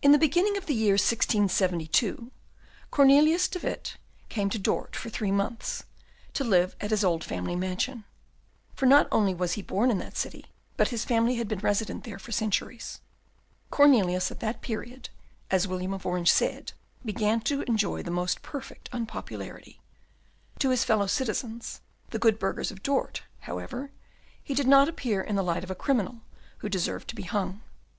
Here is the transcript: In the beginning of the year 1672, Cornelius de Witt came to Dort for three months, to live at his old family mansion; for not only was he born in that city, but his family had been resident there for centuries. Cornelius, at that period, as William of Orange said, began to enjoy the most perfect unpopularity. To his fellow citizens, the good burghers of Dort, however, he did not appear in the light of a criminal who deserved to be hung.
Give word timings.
In 0.00 0.12
the 0.12 0.18
beginning 0.18 0.56
of 0.56 0.64
the 0.64 0.72
year 0.74 0.94
1672, 0.94 2.30
Cornelius 2.90 3.48
de 3.48 3.58
Witt 3.58 3.98
came 4.30 4.48
to 4.48 4.58
Dort 4.58 4.96
for 4.96 5.10
three 5.10 5.30
months, 5.30 5.84
to 6.32 6.42
live 6.42 6.74
at 6.80 6.90
his 6.90 7.04
old 7.04 7.22
family 7.22 7.54
mansion; 7.54 8.04
for 8.74 8.86
not 8.86 9.06
only 9.12 9.34
was 9.34 9.52
he 9.52 9.60
born 9.60 9.90
in 9.90 9.98
that 9.98 10.16
city, 10.16 10.46
but 10.78 10.88
his 10.88 11.04
family 11.04 11.34
had 11.34 11.48
been 11.48 11.58
resident 11.58 12.04
there 12.04 12.18
for 12.18 12.32
centuries. 12.32 13.00
Cornelius, 13.70 14.30
at 14.30 14.40
that 14.40 14.62
period, 14.62 15.10
as 15.50 15.68
William 15.68 15.92
of 15.92 16.06
Orange 16.06 16.32
said, 16.32 16.72
began 17.04 17.38
to 17.42 17.60
enjoy 17.64 18.02
the 18.02 18.10
most 18.10 18.40
perfect 18.40 18.88
unpopularity. 18.90 19.82
To 20.60 20.70
his 20.70 20.82
fellow 20.82 21.06
citizens, 21.06 21.82
the 22.08 22.18
good 22.18 22.38
burghers 22.38 22.70
of 22.70 22.82
Dort, 22.82 23.24
however, 23.40 23.90
he 24.42 24.54
did 24.54 24.66
not 24.66 24.88
appear 24.88 25.20
in 25.20 25.36
the 25.36 25.44
light 25.44 25.62
of 25.62 25.70
a 25.70 25.74
criminal 25.74 26.22
who 26.60 26.70
deserved 26.70 27.06
to 27.08 27.14
be 27.14 27.24
hung. 27.24 27.60